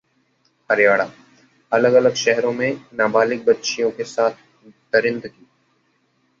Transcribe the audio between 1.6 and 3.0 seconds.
अलग-अलग शहरों में